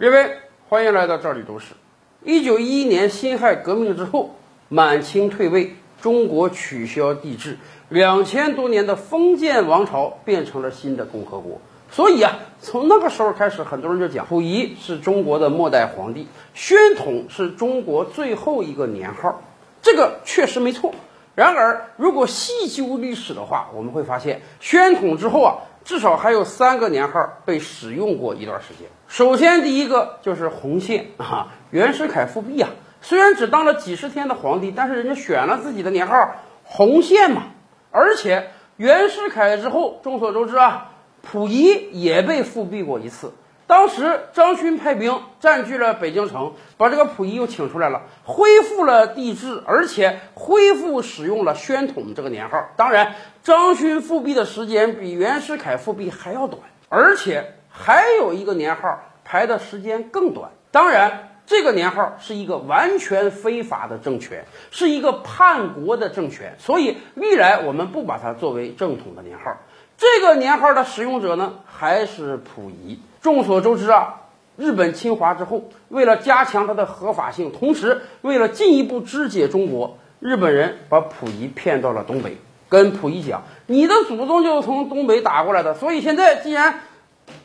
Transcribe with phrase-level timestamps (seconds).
[0.00, 0.30] 各位，
[0.68, 1.74] 欢迎来到这里都市。
[2.22, 4.36] 一九一一年辛亥革命之后，
[4.68, 7.58] 满清退位，中国取消帝制，
[7.88, 11.60] 两千多年的封建王朝变成了新的共和国。
[11.90, 19.42] 所以啊，从那个时候开始，很多人就讲溥仪是中国的末代皇帝，宣统是中国最后一个年号。
[19.82, 20.94] 这个确实没错。
[21.34, 28.88] 然而，如果细究历史的话，我们会发现，宣统之后啊，至少还有三个年号被使用过一段时间。
[29.06, 32.68] 首先，第一个就是洪宪啊，袁世凯复辟啊，
[33.00, 37.42] 虽然只当了几十天的皇帝，但是人家选了自己的年号洪宪嘛。
[37.90, 40.90] 而且袁世凯之后，众所周知啊，
[41.22, 43.32] 溥仪也被复辟过一次。
[43.66, 52.68] 当时张勋派兵占据了北京城，把这个溥仪又请出来了，恢复了帝制，而且恢复使用了宣统这个年号。
[52.76, 53.14] 当然，
[53.48, 60.50] 张勋复辟的时间比袁世凯复辟还要短，而且还有一个年号排的时间更短。
[60.70, 69.56] 当然，这个年号是一个完全非法的政权，是一个叛国的政权，所以历来我们不把它作为正统的年号。
[69.96, 73.00] 这个年号的使用者呢，还是溥仪。
[73.22, 74.26] 众所周知啊，
[74.58, 82.36] 日本侵华之后，为了加强它的合法性，同时为了进一步肢解中国，日本人把溥仪骗到了东北，
[82.68, 86.80] 跟溥仪讲：“你的祖宗就是从东北打过来的，所以现在既然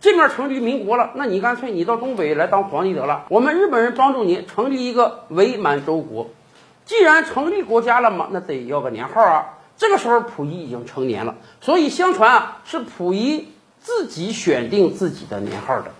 [0.00, 3.26] 这面成立民国了，那你干脆你到东北来当皇帝得了。
[3.28, 6.28] 我们日本人帮助你成立一个伪满洲国，
[6.84, 9.54] 既然成立国家了嘛，那得要个年号啊。
[9.76, 13.48] 这个时候溥仪已经成年了，所以相传啊，是溥仪。”
[13.80, 15.92] 自己选定自己的年号的，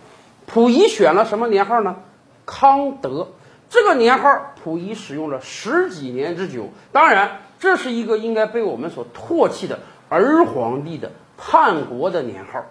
[0.47, 1.97] 溥仪选了什么年号呢？
[2.45, 3.29] 康德
[3.71, 6.71] 这个年号，溥仪使用了十几年之久。
[6.93, 12.65] 当然，这是一个应该被我们所唾弃的儿皇帝的叛国的年号。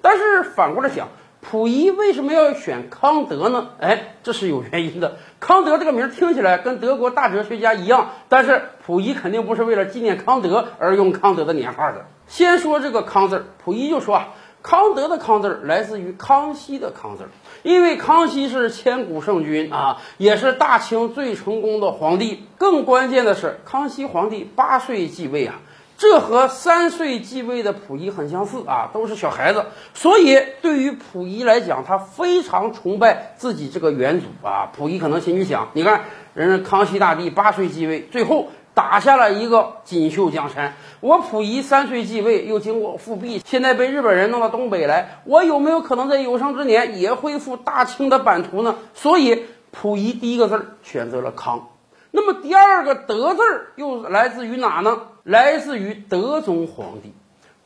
[0.00, 1.08] 但是反过来想，
[1.40, 3.68] 溥仪为什么要选康德呢？
[3.80, 5.16] 哎，这是有原因的。
[5.40, 12.06] 康德这个名听起来跟德国大哲学家一样，但是溥仪肯定不是为了纪念康德而用康德的年号的。
[12.26, 14.28] 先说这个康字，溥仪就说啊。
[14.64, 17.28] 康德的康字儿来自于康熙的康字儿，
[17.62, 22.44] 因为康熙是千古圣君啊，也是大清最成功的皇帝。
[22.56, 25.56] 更关键的是，康熙皇帝八岁继位啊，
[25.98, 29.66] 这和三岁继位的溥仪很相似啊，都是小孩子。
[29.92, 34.72] 所以对于溥仪来讲，他非常崇拜自己这个元祖啊。
[34.74, 38.48] 溥仪可能心里想：你看，人家康熙大帝八岁继位，最后。
[38.74, 40.74] 打下了一个锦绣江山。
[41.00, 48.76] 我溥仪三岁继位，又经过复辟，现在被日本人弄到东北来，我有没有可能在有生之年也恢复大清的版图呢？
[48.94, 51.68] 所以，溥仪第一个字儿选择了康。
[52.10, 55.02] 那么第二个德字儿又来自于哪呢？
[55.24, 57.12] 来自于德宗皇帝，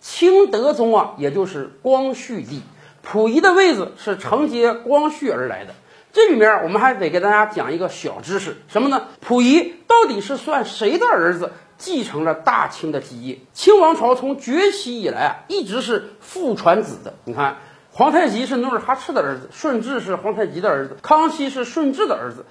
[0.01, 2.63] 清德宗啊，也就是光绪帝。
[3.03, 5.75] 溥仪的位子是承接光绪而来的。
[6.13, 9.09] 这里面我们还得给大家讲一个小知识，什么呢？
[9.21, 13.39] 溥仪到底是算谁的儿子继承了大清的基业？
[13.53, 17.15] 清王朝从崛起以来啊，一直是父传子的。
[17.25, 17.59] 你看，
[17.93, 22.45] 皇太极是努尔哈赤的儿子，顺治是皇太极的儿子，康熙是顺治的儿子。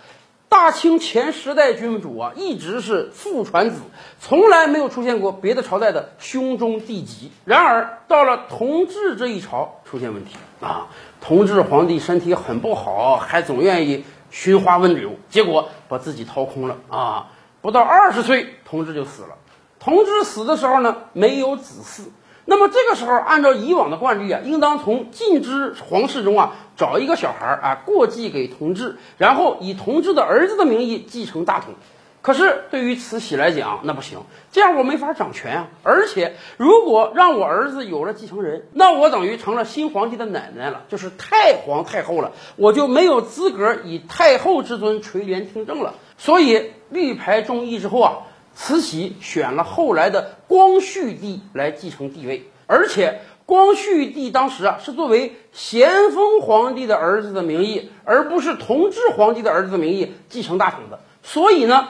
[0.49, 3.81] 大清前十代君主啊，一直是父传子，
[4.19, 7.31] 从来没有出现过别的朝代的兄终弟及。
[7.45, 10.87] 然而到了同治这一朝，出现问题啊。
[11.19, 17.27] 同治皇帝身体很不好，还总愿意寻花问柳，结果把自己掏空了啊！
[17.61, 19.35] 不到二十岁，同治就死了。
[19.79, 22.07] 同治死的时候呢，没有子嗣。
[22.49, 31.73] 那么这个时候，按照以往的惯例啊，应当从晋之皇室中啊找一个小孩啊过继给同治，然后以同治的儿子的名义继承大统。
[32.21, 34.19] 可是对于慈禧来讲，那不行，
[34.51, 35.67] 这样我没法掌权啊！
[35.83, 45.93] 而且如果让我儿子有了继承人，那我等于成了新皇帝的奶奶了，就是太皇太后了，我就没有资格以太后之尊垂帘听政了。
[46.17, 48.13] 所以绿排众议之后啊，
[48.57, 60.99] 慈禧选了后来的光绪帝来继承帝位，而且光绪帝当时啊是作为咸丰皇帝的儿子的名义，而不是同治皇帝的儿子的名义继承大统的。
[61.21, 61.89] 所以呢。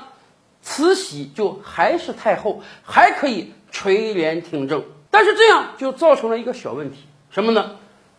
[0.60, 6.98] 慈禧就还是太后，还可以垂帘听政，但是这样就造成了一个小问题，
[7.30, 7.78] 什么呢？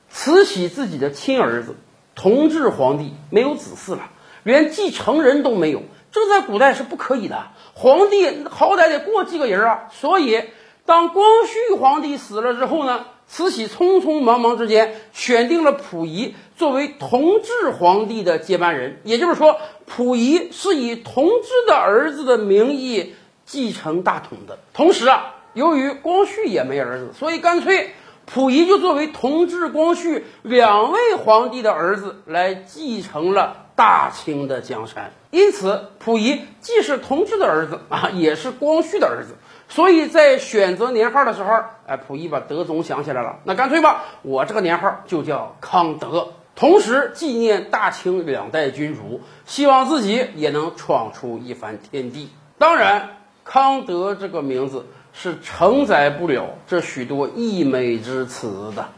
[0.08, 1.76] 慈禧自己的亲儿子
[2.14, 4.08] 同治皇帝没有子嗣了，
[4.44, 7.48] 连继承人都没有，这在古代是不可以的。
[7.80, 10.42] 皇帝好歹得过继个人啊，所以
[10.84, 13.04] 当光绪皇帝死了之后呢？
[13.30, 23.14] 慈禧匆匆忙忙之间选定了溥仪作为同治皇帝的接班人，也就是说，溥仪是以同治的儿子的名义
[23.44, 24.58] 继承大统的。
[24.72, 27.90] 同时啊，由于光绪也没儿子，所以干脆
[28.26, 35.12] 溥仪就作为同治、光绪两位皇帝的儿子来继承了大清的江山。
[35.30, 39.36] 因此，溥仪既是同治的儿子 啊，也是光绪的儿子。
[39.68, 41.52] 所以在选择年号的时候，
[41.86, 52.30] 哎，溥仪把德宗想起来了，那干脆吧，我这个年号就叫康德，同时纪念大清两代君主，希望自己也能闯出一番天地。
[52.58, 53.10] 当然，
[53.44, 58.88] 康德这个名字是承载不了这许多溢美之词的。